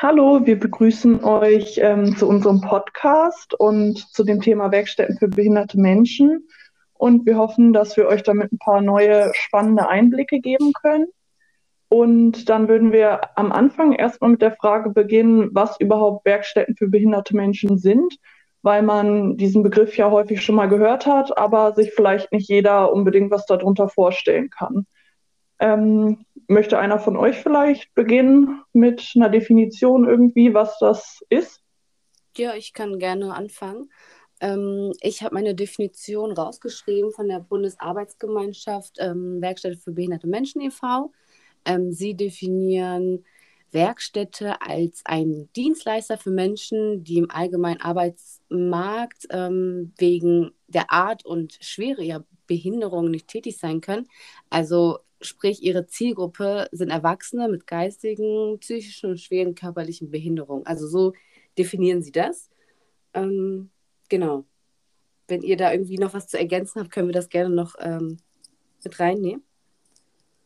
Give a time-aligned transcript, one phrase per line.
[0.00, 5.76] Hallo, wir begrüßen euch ähm, zu unserem Podcast und zu dem Thema Werkstätten für behinderte
[5.76, 6.46] Menschen.
[6.94, 11.08] Und wir hoffen, dass wir euch damit ein paar neue spannende Einblicke geben können.
[11.88, 16.86] Und dann würden wir am Anfang erstmal mit der Frage beginnen, was überhaupt Werkstätten für
[16.86, 18.18] behinderte Menschen sind,
[18.62, 22.92] weil man diesen Begriff ja häufig schon mal gehört hat, aber sich vielleicht nicht jeder
[22.92, 24.86] unbedingt was darunter vorstellen kann.
[25.60, 31.62] Ähm, möchte einer von euch vielleicht beginnen mit einer Definition irgendwie, was das ist?
[32.36, 33.90] Ja, ich kann gerne anfangen.
[34.40, 41.12] Ähm, ich habe meine Definition rausgeschrieben von der Bundesarbeitsgemeinschaft ähm, Werkstätte für behinderte Menschen e.V.
[41.64, 43.24] Ähm, sie definieren
[43.70, 51.58] Werkstätte als ein Dienstleister für Menschen, die im allgemeinen Arbeitsmarkt ähm, wegen der Art und
[51.60, 54.06] Schwere ihrer Behinderung nicht tätig sein können.
[54.48, 60.66] Also Sprich, ihre Zielgruppe sind Erwachsene mit geistigen, psychischen und schweren körperlichen Behinderungen.
[60.66, 61.12] Also so
[61.56, 62.50] definieren sie das.
[63.14, 63.70] Ähm,
[64.08, 64.44] genau.
[65.26, 68.18] Wenn ihr da irgendwie noch was zu ergänzen habt, können wir das gerne noch ähm,
[68.84, 69.42] mit reinnehmen.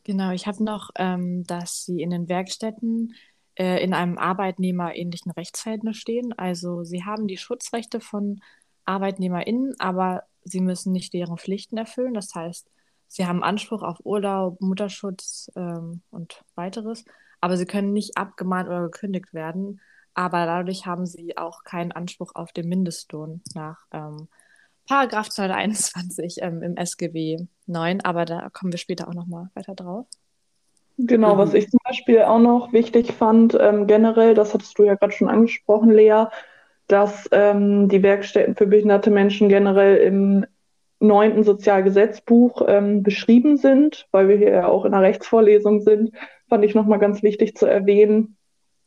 [0.03, 3.13] Genau, ich habe noch, ähm, dass sie in den Werkstätten
[3.55, 6.33] äh, in einem arbeitnehmerähnlichen Rechtsverhältnis stehen.
[6.33, 8.41] Also sie haben die Schutzrechte von
[8.85, 12.13] ArbeitnehmerInnen, aber sie müssen nicht deren Pflichten erfüllen.
[12.13, 12.69] Das heißt,
[13.07, 17.05] Sie haben Anspruch auf Urlaub, Mutterschutz ähm, und weiteres,
[17.41, 19.81] aber sie können nicht abgemahnt oder gekündigt werden.
[20.15, 24.27] Aber dadurch haben sie auch keinen Anspruch auf den Mindestlohn nach ähm,
[24.87, 28.01] Paragraph 221 ähm, im SGB 9.
[28.01, 30.05] Aber da kommen wir später auch nochmal weiter drauf.
[30.97, 31.39] Genau, mhm.
[31.39, 35.13] was ich zum Beispiel auch noch wichtig fand, ähm, generell, das hattest du ja gerade
[35.13, 36.25] schon angesprochen, Lea,
[36.87, 40.45] dass ähm, die Werkstätten für behinderte Menschen generell im
[41.03, 46.11] neunten Sozialgesetzbuch ähm, beschrieben sind, weil wir hier ja auch in einer Rechtsvorlesung sind,
[46.47, 48.37] fand ich nochmal ganz wichtig zu erwähnen.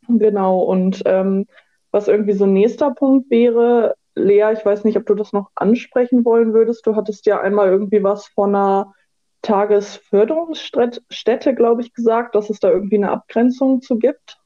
[0.09, 1.47] Genau, und ähm,
[1.91, 5.51] was irgendwie so ein nächster Punkt wäre, Lea, ich weiß nicht, ob du das noch
[5.55, 6.87] ansprechen wollen würdest.
[6.87, 8.95] Du hattest ja einmal irgendwie was von einer
[9.43, 14.39] Tagesförderungsstätte, glaube ich, gesagt, dass es da irgendwie eine Abgrenzung zu gibt.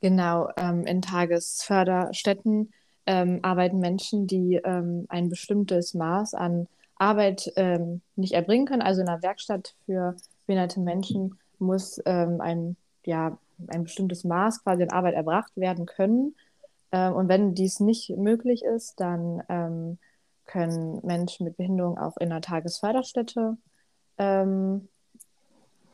[0.00, 2.72] Genau, ähm, in Tagesförderstätten
[3.06, 8.82] ähm, arbeiten Menschen, die ähm, ein bestimmtes Maß an Arbeit ähm, nicht erbringen können.
[8.82, 14.82] Also in einer Werkstatt für behinderte Menschen muss ähm, ein, ja, ein bestimmtes Maß quasi
[14.84, 16.34] an Arbeit erbracht werden können.
[16.92, 19.98] Ähm, und wenn dies nicht möglich ist, dann ähm,
[20.46, 23.56] können Menschen mit Behinderung auch in einer Tagesförderstätte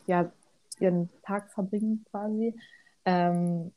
[0.08, 0.32] ja,
[0.80, 2.54] ihren Tag verbringen quasi.
[3.04, 3.72] Ähm,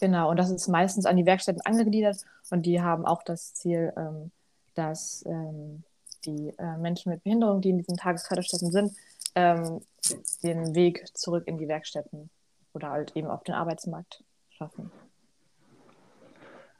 [0.00, 2.18] Genau, und das ist meistens an die Werkstätten angegliedert
[2.50, 4.30] und die haben auch das Ziel, ähm,
[4.74, 5.82] dass ähm,
[6.24, 8.92] die äh, Menschen mit Behinderung, die in diesen Tagesförderstätten sind,
[9.34, 9.80] ähm,
[10.42, 12.30] den Weg zurück in die Werkstätten
[12.74, 14.90] oder halt eben auf den Arbeitsmarkt schaffen.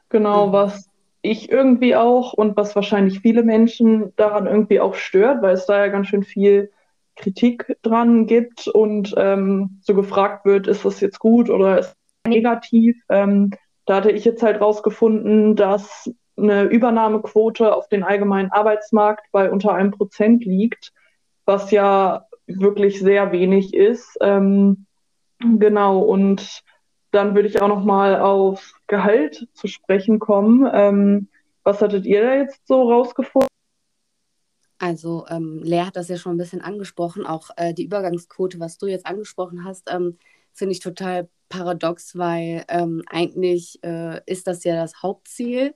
[0.09, 0.51] Genau, mhm.
[0.53, 0.89] was
[1.21, 5.77] ich irgendwie auch und was wahrscheinlich viele Menschen daran irgendwie auch stört, weil es da
[5.77, 6.71] ja ganz schön viel
[7.17, 12.97] Kritik dran gibt und ähm, so gefragt wird, ist das jetzt gut oder ist negativ.
[13.09, 13.51] Ähm,
[13.85, 19.73] da hatte ich jetzt halt rausgefunden, dass eine Übernahmequote auf den allgemeinen Arbeitsmarkt bei unter
[19.73, 20.93] einem Prozent liegt,
[21.45, 24.17] was ja wirklich sehr wenig ist.
[24.21, 24.85] Ähm,
[25.39, 26.63] genau, und
[27.11, 30.69] dann würde ich auch noch mal auf Gehalt zu sprechen kommen.
[30.71, 31.27] Ähm,
[31.63, 33.49] was hattet ihr da jetzt so rausgefunden?
[34.77, 38.77] Also ähm, Lea hat das ja schon ein bisschen angesprochen, auch äh, die Übergangsquote, was
[38.77, 40.17] du jetzt angesprochen hast, ähm,
[40.53, 45.73] finde ich total paradox, weil ähm, eigentlich äh, ist das ja das Hauptziel,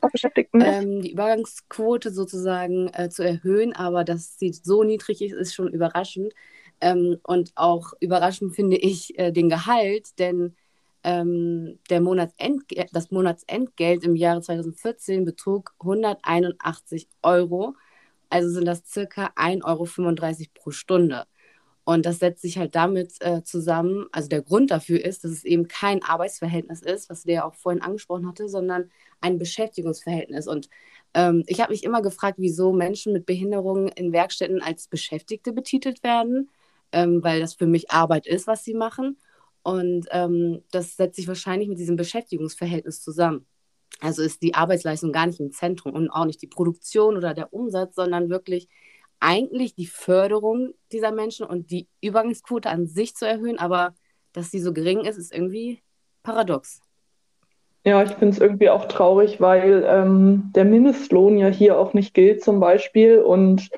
[0.53, 5.69] ähm, die Übergangsquote sozusagen äh, zu erhöhen, aber dass sie so niedrig ist, ist schon
[5.69, 6.33] überraschend.
[6.81, 10.55] Ähm, und auch überraschend finde ich äh, den Gehalt, denn
[11.03, 17.75] ähm, der Monatsentge das Monatsentgelt im Jahre 2014 betrug 181 Euro.
[18.29, 21.25] Also sind das circa 1,35 Euro pro Stunde.
[21.85, 25.43] Und das setzt sich halt damit äh, zusammen, also der Grund dafür ist, dass es
[25.43, 28.89] eben kein Arbeitsverhältnis ist, was der auch vorhin angesprochen hatte, sondern
[29.19, 30.47] ein Beschäftigungsverhältnis.
[30.47, 30.69] Und
[31.13, 36.03] ähm, ich habe mich immer gefragt, wieso Menschen mit Behinderungen in Werkstätten als Beschäftigte betitelt
[36.03, 36.49] werden,
[36.93, 39.17] ähm, weil das für mich Arbeit ist, was sie machen.
[39.61, 43.45] Und ähm, das setzt sich wahrscheinlich mit diesem Beschäftigungsverhältnis zusammen.
[43.99, 47.53] Also ist die Arbeitsleistung gar nicht im Zentrum und auch nicht die Produktion oder der
[47.53, 48.67] Umsatz, sondern wirklich
[49.23, 53.93] eigentlich die Förderung dieser Menschen und die Übergangsquote an sich zu erhöhen, aber
[54.33, 55.81] dass sie so gering ist, ist irgendwie
[56.23, 56.81] paradox.
[57.85, 62.13] Ja, ich finde es irgendwie auch traurig, weil ähm, der Mindestlohn ja hier auch nicht
[62.13, 63.69] gilt zum Beispiel und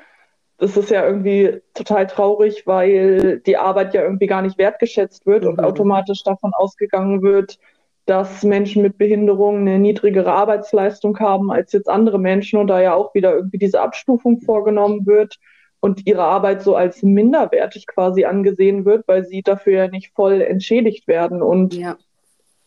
[0.57, 5.43] das ist ja irgendwie total traurig, weil die Arbeit ja irgendwie gar nicht wertgeschätzt wird
[5.43, 5.49] mhm.
[5.49, 7.59] und automatisch davon ausgegangen wird,
[8.05, 12.93] dass Menschen mit Behinderung eine niedrigere Arbeitsleistung haben als jetzt andere Menschen und da ja
[12.93, 15.39] auch wieder irgendwie diese Abstufung vorgenommen wird
[15.79, 20.41] und ihre Arbeit so als minderwertig quasi angesehen wird, weil sie dafür ja nicht voll
[20.41, 21.41] entschädigt werden.
[21.41, 21.97] Und ja.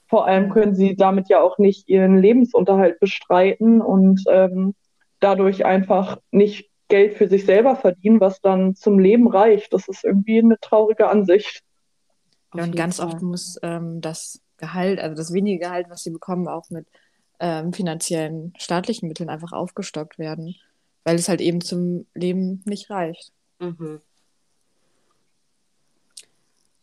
[0.07, 4.75] vor allem können sie damit ja auch nicht ihren Lebensunterhalt bestreiten und ähm,
[5.21, 9.73] dadurch einfach nicht Geld für sich selber verdienen, was dann zum Leben reicht.
[9.73, 11.63] Das ist irgendwie eine traurige Ansicht.
[12.55, 13.07] Ja, und ganz Fall.
[13.07, 16.87] oft muss ähm, das Gehalt, also das wenige Gehalt, was sie bekommen, auch mit
[17.41, 20.57] ähm, finanziellen staatlichen Mitteln einfach aufgestockt werden,
[21.05, 23.33] weil es halt eben zum Leben nicht reicht.
[23.61, 24.01] Mhm.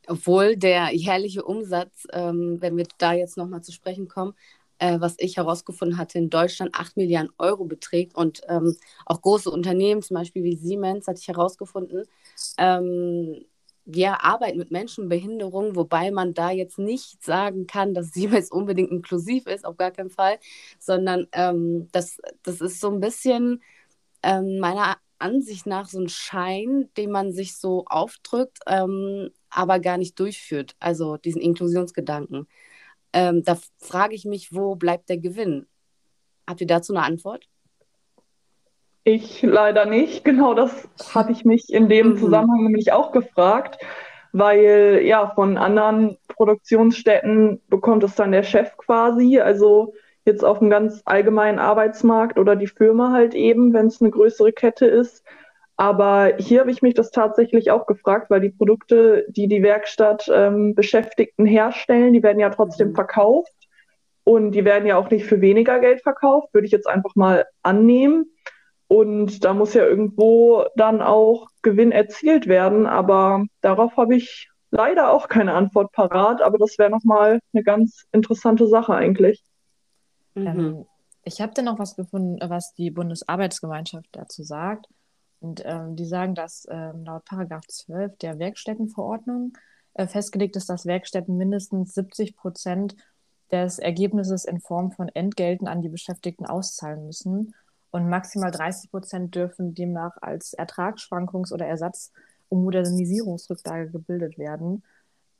[0.07, 4.33] Obwohl der jährliche Umsatz, ähm, wenn wir da jetzt nochmal zu sprechen kommen,
[4.77, 8.75] äh, was ich herausgefunden hatte, in Deutschland 8 Milliarden Euro beträgt und ähm,
[9.05, 12.03] auch große Unternehmen, zum Beispiel wie Siemens, hatte ich herausgefunden,
[12.57, 13.45] ähm,
[13.85, 18.91] wir arbeiten mit Menschen Behinderung, wobei man da jetzt nicht sagen kann, dass Siemens unbedingt
[18.91, 20.39] inklusiv ist, auf gar keinen Fall,
[20.79, 23.61] sondern ähm, das, das ist so ein bisschen
[24.23, 29.97] ähm, meiner Ansicht nach so ein Schein, den man sich so aufdrückt, ähm, aber gar
[29.97, 32.47] nicht durchführt, also diesen Inklusionsgedanken.
[33.13, 35.67] Ähm, da frage ich mich, wo bleibt der Gewinn?
[36.47, 37.47] Habt ihr dazu eine Antwort?
[39.07, 40.25] Ich leider nicht.
[40.25, 42.17] Genau das habe ich mich in dem mhm.
[42.17, 43.77] Zusammenhang nämlich auch gefragt,
[44.31, 49.93] weil ja von anderen Produktionsstätten bekommt es dann der Chef quasi, also
[50.25, 54.51] jetzt auf einem ganz allgemeinen Arbeitsmarkt oder die Firma halt eben, wenn es eine größere
[54.51, 55.23] Kette ist.
[55.77, 60.27] Aber hier habe ich mich das tatsächlich auch gefragt, weil die Produkte, die die Werkstatt
[60.33, 62.95] ähm, Beschäftigten herstellen, die werden ja trotzdem mhm.
[62.95, 63.53] verkauft
[64.23, 67.45] und die werden ja auch nicht für weniger Geld verkauft, würde ich jetzt einfach mal
[67.61, 68.31] annehmen.
[68.87, 72.85] Und da muss ja irgendwo dann auch Gewinn erzielt werden.
[72.85, 76.41] Aber darauf habe ich leider auch keine Antwort parat.
[76.41, 79.43] Aber das wäre nochmal eine ganz interessante Sache eigentlich.
[80.35, 80.47] Mhm.
[80.47, 80.85] Ähm,
[81.23, 84.87] ich habe dann noch was gefunden, was die Bundesarbeitsgemeinschaft dazu sagt.
[85.39, 89.53] Und ähm, die sagen, dass ähm, laut Paragraph 12 der Werkstättenverordnung
[89.95, 92.95] äh, festgelegt ist, dass Werkstätten mindestens 70 Prozent
[93.51, 97.53] des Ergebnisses in Form von Entgelten an die Beschäftigten auszahlen müssen
[97.91, 102.11] und maximal 30 Prozent dürfen demnach als Ertragsschwankungs- oder Ersatz-
[102.49, 104.83] und Modernisierungsrücklage gebildet werden.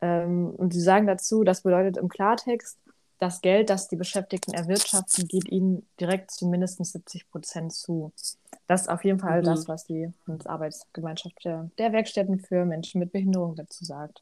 [0.02, 2.80] Ähm, und sie sagen dazu, das bedeutet im Klartext,
[3.18, 8.12] das Geld, das die Beschäftigten erwirtschaften, geht ihnen direkt zu mindestens 70 Prozent zu.
[8.68, 9.46] Das ist auf jeden Fall mhm.
[9.46, 10.12] das, was die
[10.44, 14.22] Arbeitsgemeinschaft der, der Werkstätten für Menschen mit Behinderung dazu sagt.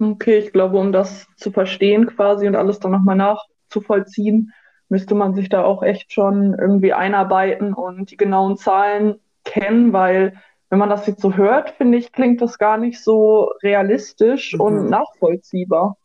[0.00, 4.52] Okay, ich glaube, um das zu verstehen quasi und alles dann nochmal nachzuvollziehen,
[4.92, 10.36] müsste man sich da auch echt schon irgendwie einarbeiten und die genauen Zahlen kennen, weil
[10.68, 14.60] wenn man das jetzt so hört, finde ich, klingt das gar nicht so realistisch mhm.
[14.60, 15.96] und nachvollziehbar.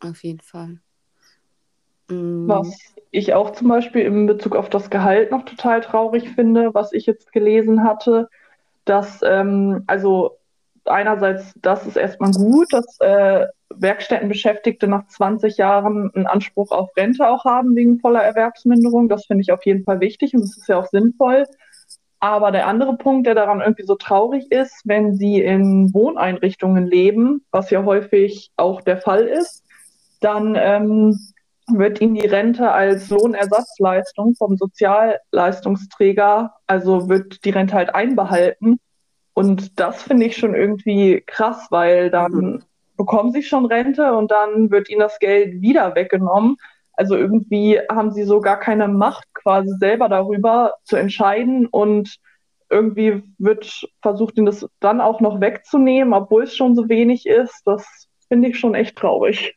[0.00, 0.80] Auf jeden Fall.
[2.08, 2.48] Mhm.
[2.48, 2.76] Was
[3.12, 7.06] ich auch zum Beispiel in Bezug auf das Gehalt noch total traurig finde, was ich
[7.06, 8.28] jetzt gelesen hatte,
[8.84, 10.38] dass, ähm, also
[10.88, 17.28] einerseits, das ist erstmal gut, dass äh, Werkstättenbeschäftigte nach 20 Jahren einen Anspruch auf Rente
[17.28, 19.08] auch haben wegen voller Erwerbsminderung.
[19.08, 21.46] Das finde ich auf jeden Fall wichtig und das ist ja auch sinnvoll.
[22.18, 27.44] Aber der andere Punkt, der daran irgendwie so traurig ist, wenn sie in Wohneinrichtungen leben,
[27.50, 29.64] was ja häufig auch der Fall ist,
[30.20, 31.18] dann ähm,
[31.68, 38.78] wird ihnen die Rente als Lohnersatzleistung vom Sozialleistungsträger, also wird die Rente halt einbehalten.
[39.36, 42.62] Und das finde ich schon irgendwie krass, weil dann mhm
[42.96, 46.56] bekommen sie schon Rente und dann wird ihnen das Geld wieder weggenommen.
[46.94, 52.16] Also irgendwie haben sie so gar keine Macht quasi selber darüber zu entscheiden und
[52.70, 57.62] irgendwie wird versucht, ihnen das dann auch noch wegzunehmen, obwohl es schon so wenig ist.
[57.64, 59.56] Das finde ich schon echt traurig.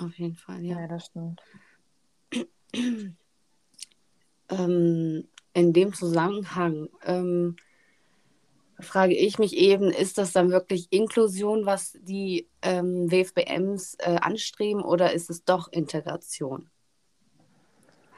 [0.00, 0.80] Auf jeden Fall, ja.
[0.80, 1.42] Ja, das stimmt.
[4.50, 7.56] ähm, in dem Zusammenhang, ähm,
[8.80, 14.82] frage ich mich eben, ist das dann wirklich Inklusion, was die ähm, WFBMs äh, anstreben,
[14.82, 16.70] oder ist es doch Integration?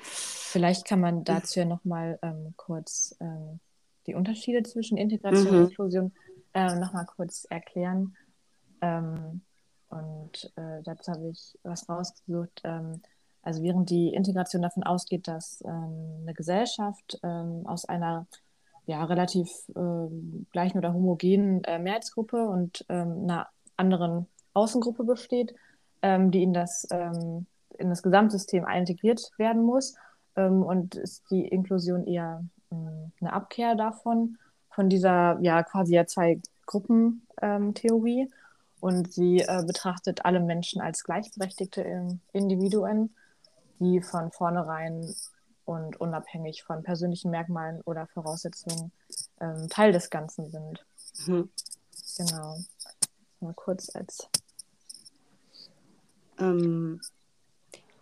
[0.03, 3.61] Vielleicht kann man dazu ja nochmal ähm, kurz ähm,
[4.07, 5.59] die Unterschiede zwischen Integration mhm.
[5.61, 6.13] und Inklusion
[6.55, 8.17] äh, nochmal kurz erklären.
[8.81, 9.43] Ähm,
[9.89, 12.63] und äh, dazu habe ich was rausgesucht.
[12.65, 13.03] Ähm,
[13.43, 18.27] also während die Integration davon ausgeht, dass ähm, eine Gesellschaft ähm, aus einer
[18.87, 20.09] ja, relativ äh,
[20.53, 25.55] gleichen oder homogenen äh, Mehrheitsgruppe und ähm, einer anderen Außengruppe besteht,
[26.03, 27.47] ähm, die in das, ähm,
[27.79, 29.95] in das Gesamtsystem integriert werden muss.
[30.37, 34.39] Ähm, und ist die Inklusion eher ähm, eine Abkehr davon,
[34.71, 38.31] von dieser ja quasi ja zwei Gruppentheorie.
[38.81, 43.15] und sie äh, betrachtet alle Menschen als gleichberechtigte Individuen,
[43.79, 45.05] die von vornherein
[45.71, 48.91] und unabhängig von persönlichen Merkmalen oder Voraussetzungen
[49.41, 50.85] ähm, Teil des Ganzen sind.
[51.27, 51.49] Mhm.
[52.17, 52.57] Genau.
[53.39, 54.29] Mal kurz als.
[56.41, 57.01] Ähm.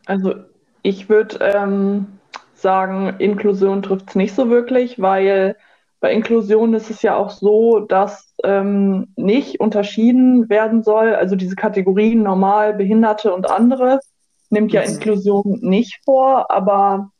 [0.07, 0.35] Also
[0.81, 2.19] ich würde ähm,
[2.55, 5.55] sagen, Inklusion trifft es nicht so wirklich, weil
[6.01, 11.15] bei Inklusion ist es ja auch so, dass ähm, nicht unterschieden werden soll.
[11.15, 14.01] Also diese Kategorien normal, Behinderte und andere
[14.49, 14.95] nimmt ja mhm.
[14.95, 17.11] Inklusion nicht vor, aber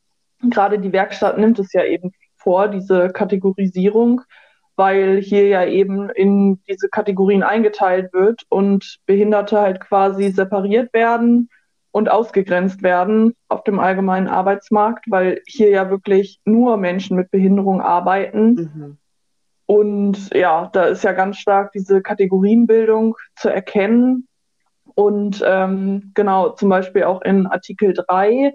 [0.42, 4.23] gerade die Werkstatt nimmt es ja eben vor, diese Kategorisierung,
[4.76, 11.50] weil hier ja eben in diese Kategorien eingeteilt wird und Behinderte halt quasi separiert werden
[11.90, 17.80] und ausgegrenzt werden auf dem allgemeinen Arbeitsmarkt, weil hier ja wirklich nur Menschen mit Behinderung
[17.80, 18.54] arbeiten.
[18.54, 18.99] Mhm.
[19.66, 24.28] Und ja, da ist ja ganz stark diese Kategorienbildung zu erkennen.
[24.95, 28.54] Und ähm, genau, zum Beispiel auch in Artikel 3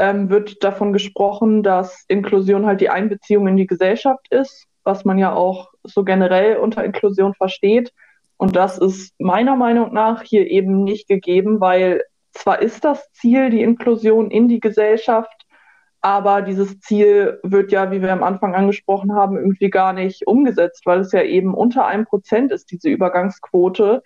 [0.00, 5.18] ähm, wird davon gesprochen, dass Inklusion halt die Einbeziehung in die Gesellschaft ist, was man
[5.18, 7.92] ja auch so generell unter Inklusion versteht.
[8.38, 12.02] Und das ist meiner Meinung nach hier eben nicht gegeben, weil
[12.32, 15.46] zwar ist das Ziel die Inklusion in die Gesellschaft,
[16.00, 20.86] aber dieses Ziel wird ja, wie wir am Anfang angesprochen haben, irgendwie gar nicht umgesetzt,
[20.86, 24.02] weil es ja eben unter einem Prozent ist, diese Übergangsquote.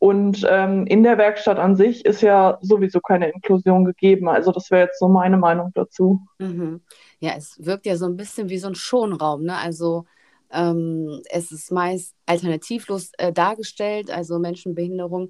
[0.00, 4.30] Und ähm, in der Werkstatt an sich ist ja sowieso keine Inklusion gegeben.
[4.30, 6.22] Also das wäre jetzt so meine Meinung dazu.
[6.38, 6.80] Mhm.
[7.18, 9.44] Ja, es wirkt ja so ein bisschen wie so ein Schonraum.
[9.44, 9.54] Ne?
[9.54, 10.06] Also
[10.50, 15.28] ähm, es ist meist alternativlos äh, dargestellt, also Menschenbehinderung.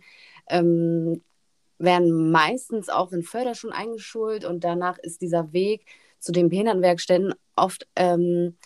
[0.48, 1.20] Ähm,
[1.78, 5.84] werden meistens auch in Förderschulen eingeschult und danach ist dieser Weg
[6.20, 8.56] zu den Behindertenwerkstätten oft ähm,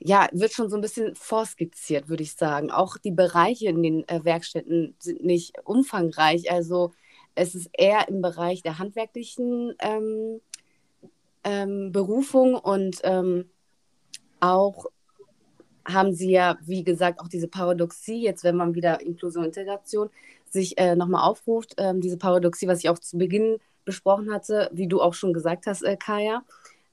[0.00, 2.70] ja, wird schon so ein bisschen vorskizziert, würde ich sagen.
[2.70, 6.50] Auch die Bereiche in den äh, Werkstätten sind nicht umfangreich.
[6.50, 6.92] Also
[7.34, 10.40] es ist eher im Bereich der handwerklichen ähm,
[11.44, 13.50] ähm, Berufung und ähm,
[14.40, 14.86] auch
[15.86, 20.10] haben sie ja, wie gesagt, auch diese Paradoxie, jetzt wenn man wieder Inklusion und Integration
[20.48, 24.88] sich äh, nochmal aufruft, ähm, diese Paradoxie, was ich auch zu Beginn besprochen hatte, wie
[24.88, 26.42] du auch schon gesagt hast, äh, Kaya,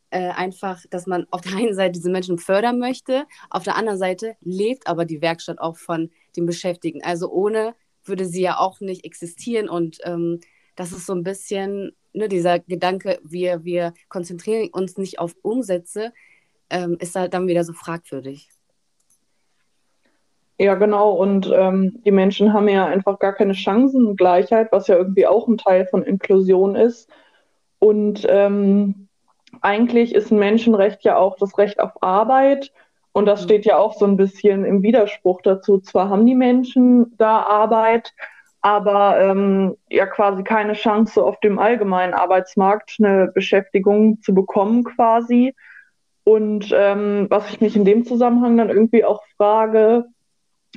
[0.09, 3.99] äh, einfach, dass man auf der einen Seite diese Menschen fördern möchte, auf der anderen
[3.99, 7.01] Seite lebt aber die Werkstatt auch von den Beschäftigten.
[7.03, 10.39] Also ohne würde sie ja auch nicht existieren und ähm,
[10.75, 16.13] das ist so ein bisschen ne, dieser Gedanke, wir, wir konzentrieren uns nicht auf Umsätze,
[16.69, 18.49] ähm, ist halt dann wieder so fragwürdig.
[20.59, 21.11] Ja, genau.
[21.11, 25.57] Und ähm, die Menschen haben ja einfach gar keine Chancengleichheit, was ja irgendwie auch ein
[25.59, 27.09] Teil von Inklusion ist.
[27.77, 29.06] Und ähm,
[29.61, 32.71] eigentlich ist ein Menschenrecht ja auch das Recht auf Arbeit.
[33.11, 35.79] Und das steht ja auch so ein bisschen im Widerspruch dazu.
[35.79, 38.13] Zwar haben die Menschen da Arbeit,
[38.61, 45.55] aber ähm, ja quasi keine Chance auf dem allgemeinen Arbeitsmarkt eine Beschäftigung zu bekommen quasi.
[46.25, 50.05] Und ähm, was ich mich in dem Zusammenhang dann irgendwie auch frage,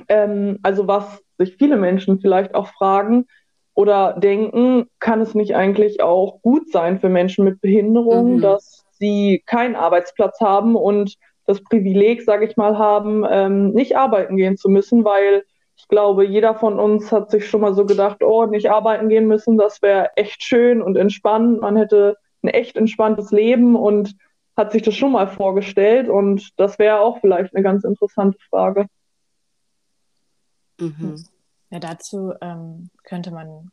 [0.07, 3.27] ähm, also was sich viele Menschen vielleicht auch fragen,
[3.73, 8.41] oder denken, kann es nicht eigentlich auch gut sein für Menschen mit Behinderung, mhm.
[8.41, 14.37] dass sie keinen Arbeitsplatz haben und das Privileg, sage ich mal, haben, ähm, nicht arbeiten
[14.37, 15.43] gehen zu müssen, weil
[15.75, 19.27] ich glaube, jeder von uns hat sich schon mal so gedacht, oh, nicht arbeiten gehen
[19.27, 21.61] müssen, das wäre echt schön und entspannt.
[21.61, 24.15] Man hätte ein echt entspanntes Leben und
[24.55, 28.85] hat sich das schon mal vorgestellt und das wäre auch vielleicht eine ganz interessante Frage.
[30.79, 31.15] Mhm.
[31.71, 33.71] Ja, dazu ähm, könnte man,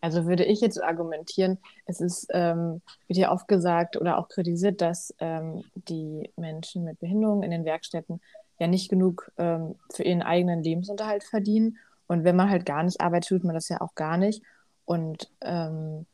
[0.00, 4.80] also würde ich jetzt argumentieren, es ist, ähm, wird ja oft gesagt oder auch kritisiert,
[4.80, 8.20] dass ähm, die Menschen mit Behinderungen in den Werkstätten
[8.60, 11.78] ja nicht genug ähm, für ihren eigenen Lebensunterhalt verdienen.
[12.06, 14.42] Und wenn man halt gar nicht arbeitet, tut man das ja auch gar nicht.
[14.84, 16.06] Und ähm,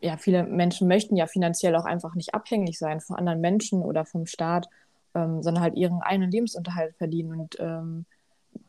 [0.00, 4.04] ja, viele Menschen möchten ja finanziell auch einfach nicht abhängig sein von anderen Menschen oder
[4.04, 4.68] vom Staat,
[5.14, 7.40] ähm, sondern halt ihren eigenen Lebensunterhalt verdienen.
[7.40, 7.56] Und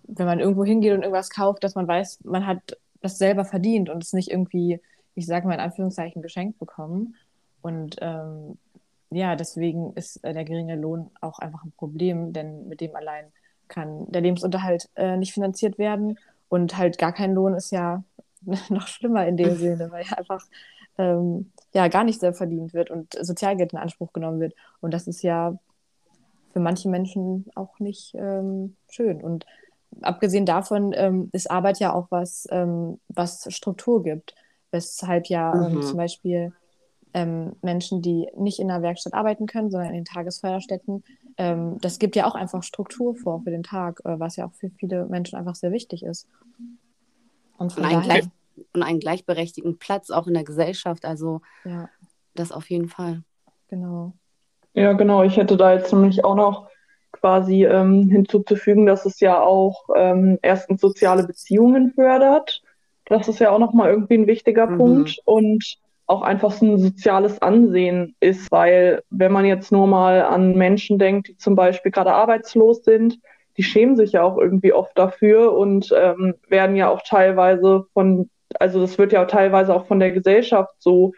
[0.08, 3.90] wenn man irgendwo hingeht und irgendwas kauft, dass man weiß, man hat das selber verdient
[3.90, 4.80] und es nicht irgendwie,
[5.16, 7.16] ich sage mal in Anführungszeichen, geschenkt bekommen.
[7.62, 8.58] Und ähm,
[9.12, 13.26] ja, deswegen ist äh, der geringe Lohn auch einfach ein Problem, denn mit dem allein
[13.68, 16.20] kann der Lebensunterhalt äh, nicht finanziert werden.
[16.50, 18.04] Und halt gar kein Lohn ist ja
[18.70, 20.46] noch schlimmer in dem Sinne, weil ja einfach
[20.98, 24.54] ähm, ja gar nicht sehr verdient wird und Sozialgeld in Anspruch genommen wird.
[24.82, 25.58] Und das ist ja
[26.54, 29.22] für manche Menschen auch nicht ähm, schön.
[29.22, 29.46] Und
[30.02, 34.36] abgesehen davon ähm, ist Arbeit ja auch was, ähm, was Struktur gibt,
[34.72, 35.82] weshalb ja ähm, mhm.
[35.82, 36.54] zum Beispiel
[37.14, 41.04] ähm, Menschen, die nicht in der Werkstatt arbeiten können, sondern in den Tagesförderstätten,
[41.38, 44.54] ähm, das gibt ja auch einfach Struktur vor für den Tag, äh, was ja auch
[44.54, 46.28] für viele Menschen einfach sehr wichtig ist.
[47.58, 48.28] Und, und, einen gleich,
[48.74, 51.06] und, einen gleichberechtigten Platz auch in der Gesellschaft.
[51.06, 51.90] Also ja.
[52.36, 53.24] das auf jeden Fall.
[53.70, 54.14] Genau.
[54.74, 55.24] Ja, genau.
[55.24, 56.70] Ich hätte da jetzt nämlich auch noch
[57.20, 62.62] quasi ähm, hinzuzufügen, dass es ja auch ähm, erstens soziale Beziehungen fördert.
[63.06, 64.78] Das ist ja auch nochmal irgendwie ein wichtiger mhm.
[64.78, 65.20] Punkt.
[65.26, 70.56] Und auch einfach so ein soziales Ansehen ist, weil wenn man jetzt nur mal an
[70.56, 73.20] Menschen denkt, die zum Beispiel gerade arbeitslos sind,
[73.58, 78.30] die schämen sich ja auch irgendwie oft dafür und ähm, werden ja auch teilweise von,
[78.60, 81.14] also das wird ja auch teilweise auch von der Gesellschaft so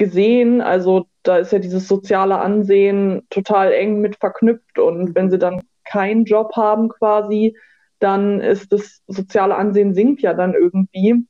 [0.00, 0.62] gesehen.
[0.62, 5.60] Also da ist ja dieses soziale Ansehen total eng mit verknüpft und wenn sie dann
[5.84, 7.56] keinen Job haben quasi,
[7.98, 11.26] dann ist das soziale Ansehen sinkt ja dann irgendwie.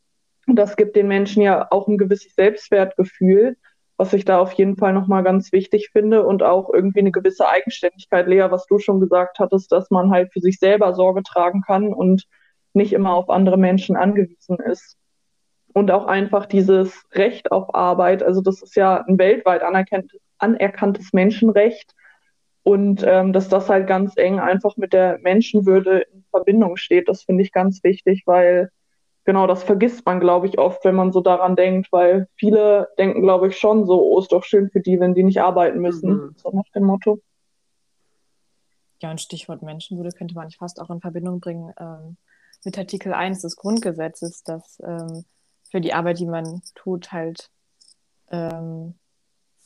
[0.46, 3.56] Und das gibt den Menschen ja auch ein gewisses Selbstwertgefühl,
[3.96, 7.48] was ich da auf jeden Fall nochmal ganz wichtig finde und auch irgendwie eine gewisse
[7.48, 11.62] Eigenständigkeit, Lea, was du schon gesagt hattest, dass man halt für sich selber Sorge tragen
[11.62, 12.24] kann und
[12.72, 14.96] nicht immer auf andere Menschen angewiesen ist.
[15.72, 21.94] Und auch einfach dieses Recht auf Arbeit, also das ist ja ein weltweit anerkanntes Menschenrecht
[22.62, 27.22] und ähm, dass das halt ganz eng einfach mit der Menschenwürde in Verbindung steht, das
[27.22, 28.70] finde ich ganz wichtig, weil
[29.24, 33.22] genau, das vergisst man, glaube ich, oft, wenn man so daran denkt, weil viele denken,
[33.22, 36.10] glaube ich, schon so, oh, ist doch schön für die, wenn die nicht arbeiten müssen,
[36.10, 36.34] mhm.
[36.36, 37.20] so nach dem Motto.
[39.00, 42.16] Ja, und Stichwort Menschenwürde könnte man fast auch in Verbindung bringen ähm,
[42.64, 45.24] mit Artikel 1 des Grundgesetzes, dass ähm,
[45.70, 47.50] für die Arbeit, die man tut, halt
[48.30, 48.94] ähm,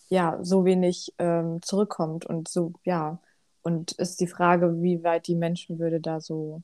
[0.08, 3.20] ja so wenig ähm, zurückkommt und so, ja,
[3.62, 6.62] und ist die Frage, wie weit die Menschenwürde da so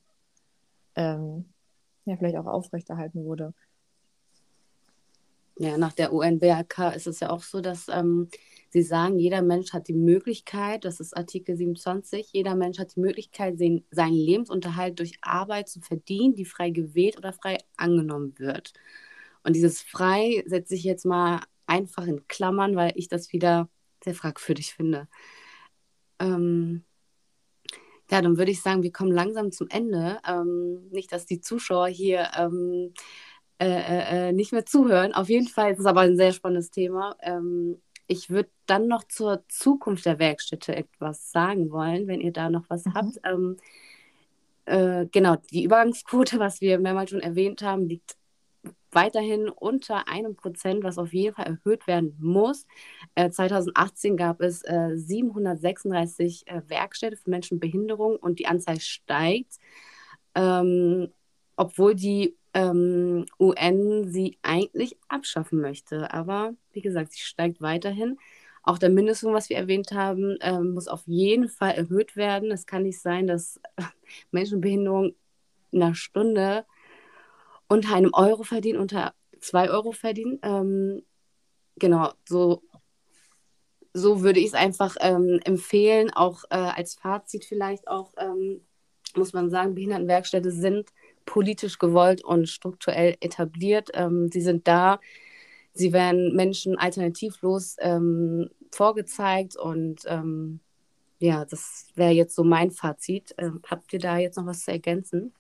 [0.95, 1.47] ähm,
[2.05, 3.55] ja vielleicht auch aufrechterhalten wurde.
[5.57, 8.29] Ja, nach der UNBRK ist es ja auch so, dass ähm,
[8.71, 13.01] sie sagen, jeder Mensch hat die Möglichkeit, das ist Artikel 27, jeder Mensch hat die
[13.01, 18.73] Möglichkeit, seinen, seinen Lebensunterhalt durch Arbeit zu verdienen, die frei gewählt oder frei angenommen wird.
[19.43, 23.69] Und dieses frei setze ich jetzt mal einfach in Klammern, weil ich das wieder
[24.03, 25.09] sehr fragwürdig finde.
[26.19, 26.85] Ähm,
[28.11, 30.19] ja, dann würde ich sagen, wir kommen langsam zum Ende.
[30.27, 32.93] Ähm, nicht, dass die Zuschauer hier ähm,
[33.61, 35.15] äh, äh, äh, nicht mehr zuhören.
[35.15, 37.17] Auf jeden Fall ist es aber ein sehr spannendes Thema.
[37.21, 42.51] Ähm, ich würde dann noch zur Zukunft der Werkstätte etwas sagen wollen, wenn ihr da
[42.51, 42.95] noch was mhm.
[42.95, 43.21] habt.
[43.23, 43.57] Ähm,
[44.65, 48.17] äh, genau, die Übergangsquote, was wir mehrmals schon erwähnt haben, liegt
[48.93, 52.67] weiterhin unter einem Prozent, was auf jeden Fall erhöht werden muss.
[53.15, 58.81] Äh, 2018 gab es äh, 736 äh, Werkstätten für Menschen mit Behinderung und die Anzahl
[58.81, 59.59] steigt,
[60.35, 61.09] ähm,
[61.57, 66.13] obwohl die ähm, UN sie eigentlich abschaffen möchte.
[66.13, 68.19] Aber wie gesagt, sie steigt weiterhin.
[68.63, 72.51] Auch der Mindestlohn, was wir erwähnt haben, ähm, muss auf jeden Fall erhöht werden.
[72.51, 73.61] Es kann nicht sein, dass
[74.31, 75.15] Menschen mit Behinderung
[75.71, 76.65] in einer Stunde
[77.71, 80.41] unter einem Euro verdienen, unter zwei Euro verdienen.
[80.43, 81.03] Ähm,
[81.77, 82.63] genau, so,
[83.95, 88.61] so würde ich es einfach ähm, empfehlen, auch äh, als Fazit vielleicht auch, ähm,
[89.15, 90.91] muss man sagen, Behindertenwerkstätte sind
[91.27, 93.91] politisch gewollt und strukturell etabliert.
[93.95, 94.99] Ähm, sie sind da,
[95.73, 100.59] sie werden Menschen alternativlos ähm, vorgezeigt und ähm,
[101.21, 103.35] ja, das wäre jetzt so mein Fazit.
[103.69, 105.35] habt ihr da jetzt noch was zu ergänzen?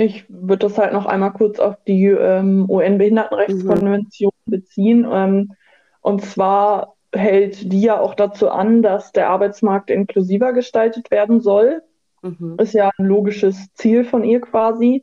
[0.00, 4.50] Ich würde das halt noch einmal kurz auf die ähm, UN-Behindertenrechtskonvention mhm.
[4.50, 5.06] beziehen.
[5.10, 5.52] Ähm,
[6.00, 11.82] und zwar hält die ja auch dazu an, dass der Arbeitsmarkt inklusiver gestaltet werden soll.
[12.22, 12.56] Mhm.
[12.60, 15.02] Ist ja ein logisches Ziel von ihr quasi.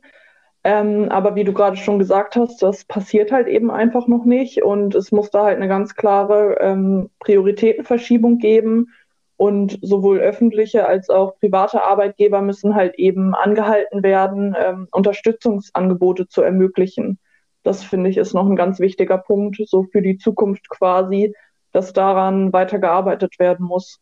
[0.64, 4.62] Ähm, aber wie du gerade schon gesagt hast, das passiert halt eben einfach noch nicht.
[4.62, 8.88] Und es muss da halt eine ganz klare ähm, Prioritätenverschiebung geben
[9.36, 16.42] und sowohl öffentliche als auch private Arbeitgeber müssen halt eben angehalten werden, ähm, Unterstützungsangebote zu
[16.42, 17.18] ermöglichen.
[17.62, 21.34] Das finde ich ist noch ein ganz wichtiger Punkt, so für die Zukunft quasi,
[21.72, 24.00] dass daran weiter gearbeitet werden muss.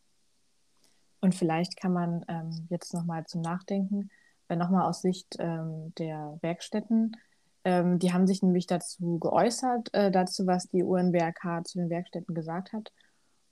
[1.21, 4.11] Und vielleicht kann man ähm, jetzt nochmal zum Nachdenken,
[4.49, 7.17] äh, nochmal aus Sicht ähm, der Werkstätten,
[7.65, 12.35] ähm, die haben sich nämlich dazu geäußert, äh, dazu, was die UNBRK zu den Werkstätten
[12.35, 12.93] gesagt hat.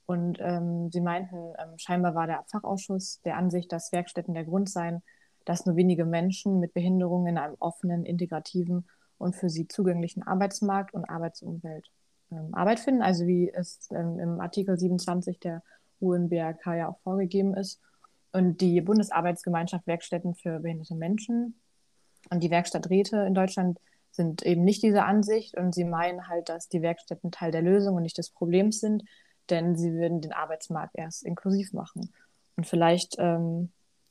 [0.06, 4.68] Und ähm, sie meinten, ähm, scheinbar war der Fachausschuss der Ansicht, dass Werkstätten der Grund
[4.68, 5.02] seien,
[5.44, 8.86] dass nur wenige Menschen mit Behinderungen in einem offenen, integrativen
[9.18, 11.88] und für sie zugänglichen Arbeitsmarkt und Arbeitsumwelt
[12.30, 15.62] ähm, Arbeit finden, also wie es ähm, im Artikel 27 der
[16.00, 17.80] UNBRK ja auch vorgegeben ist.
[18.32, 21.60] Und die Bundesarbeitsgemeinschaft Werkstätten für behinderte Menschen
[22.30, 23.78] und die Werkstatträte in Deutschland
[24.10, 25.56] sind eben nicht dieser Ansicht.
[25.56, 29.04] Und sie meinen halt, dass die Werkstätten Teil der Lösung und nicht des Problems sind,
[29.50, 32.12] denn sie würden den Arbeitsmarkt erst inklusiv machen.
[32.56, 33.70] Und vielleicht, ähm,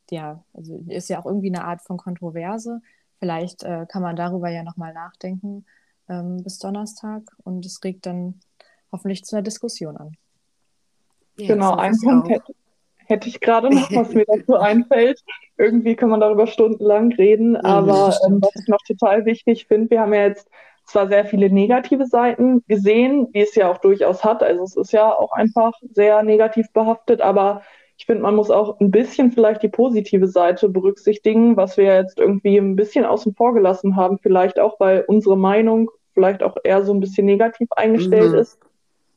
[0.09, 2.81] ja, also ist ja auch irgendwie eine Art von Kontroverse.
[3.19, 5.65] vielleicht äh, kann man darüber ja nochmal nachdenken
[6.09, 8.39] ähm, bis Donnerstag und es regt dann
[8.91, 10.17] hoffentlich zu einer Diskussion an.
[11.37, 12.53] Ja, genau, ein Punkt hätte,
[13.05, 15.23] hätte, ich gerade noch, was mir dazu einfällt.
[15.57, 20.01] Irgendwie kann man darüber stundenlang reden, aber ähm, was ich noch total wichtig finde, wir
[20.01, 20.49] haben ja jetzt
[20.91, 24.43] zwar sehr viele negative Seiten gesehen, die es ja auch durchaus hat.
[24.43, 27.61] Also es ist ja auch einfach sehr negativ behaftet, aber
[27.97, 32.19] ich finde, man muss auch ein bisschen vielleicht die positive Seite berücksichtigen, was wir jetzt
[32.19, 36.83] irgendwie ein bisschen außen vor gelassen haben, vielleicht auch, weil unsere Meinung vielleicht auch eher
[36.83, 38.39] so ein bisschen negativ eingestellt mhm.
[38.39, 38.59] ist.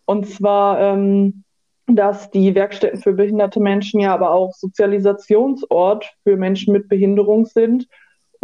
[0.04, 1.44] Und zwar, ähm,
[1.86, 7.88] dass die Werkstätten für behinderte Menschen ja aber auch Sozialisationsort für Menschen mit Behinderung sind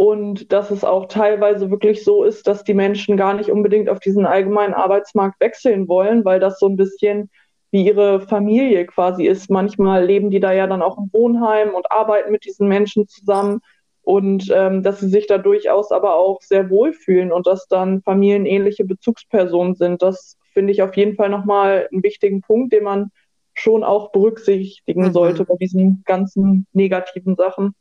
[0.01, 3.99] und dass es auch teilweise wirklich so ist, dass die Menschen gar nicht unbedingt auf
[3.99, 7.29] diesen allgemeinen Arbeitsmarkt wechseln wollen, weil das so ein bisschen
[7.69, 9.51] wie ihre Familie quasi ist.
[9.51, 13.61] Manchmal leben die da ja dann auch im Wohnheim und arbeiten mit diesen Menschen zusammen
[14.01, 18.85] und ähm, dass sie sich da durchaus aber auch sehr wohlfühlen und dass dann familienähnliche
[18.85, 20.01] Bezugspersonen sind.
[20.01, 23.11] Das finde ich auf jeden Fall nochmal einen wichtigen Punkt, den man
[23.53, 25.11] schon auch berücksichtigen mhm.
[25.11, 27.75] sollte bei diesen ganzen negativen Sachen.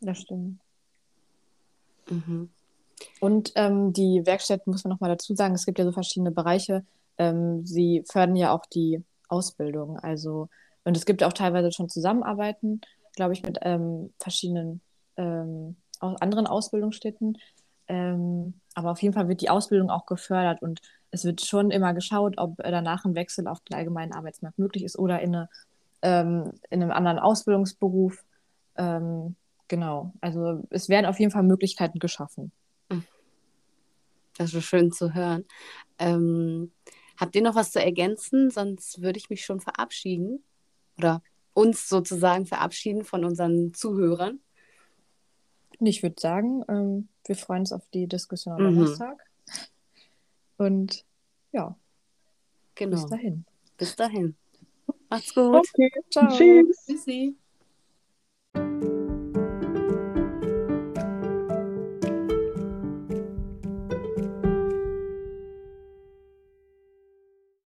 [0.00, 0.60] Das stimmt.
[2.10, 2.50] Mhm.
[3.20, 6.84] Und ähm, die Werkstätten muss man nochmal dazu sagen, es gibt ja so verschiedene Bereiche
[7.18, 9.98] ähm, sie fördern ja auch die Ausbildung.
[9.98, 10.48] Also,
[10.84, 12.80] und es gibt auch teilweise schon Zusammenarbeiten,
[13.14, 14.80] glaube ich, mit ähm, verschiedenen
[15.16, 17.36] ähm, anderen Ausbildungsstätten.
[17.88, 21.94] Ähm, aber auf jeden Fall wird die Ausbildung auch gefördert und es wird schon immer
[21.94, 25.48] geschaut, ob danach ein Wechsel auf den allgemeinen Arbeitsmarkt möglich ist oder in, eine,
[26.02, 28.24] ähm, in einem anderen Ausbildungsberuf.
[28.76, 29.34] Ähm,
[29.68, 32.52] genau, also es werden auf jeden Fall Möglichkeiten geschaffen.
[34.36, 35.44] Das ist schön zu hören.
[35.98, 36.70] Ähm,
[37.18, 38.50] Habt ihr noch was zu ergänzen?
[38.50, 40.44] Sonst würde ich mich schon verabschieden
[40.96, 44.38] oder uns sozusagen verabschieden von unseren Zuhörern.
[45.80, 48.74] Ich würde sagen, ähm, wir freuen uns auf die Diskussion am mhm.
[48.76, 49.18] Donnerstag.
[50.56, 51.04] Und
[51.52, 51.76] ja,
[52.76, 52.92] genau.
[52.92, 53.44] bis dahin.
[53.76, 54.36] Bis dahin.
[55.10, 55.56] Macht's gut.
[55.56, 55.90] Okay.
[56.10, 56.36] Ciao.
[56.36, 56.86] Tschüss.
[56.86, 57.36] Tschüssi.